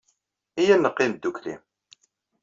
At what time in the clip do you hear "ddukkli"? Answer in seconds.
1.15-1.55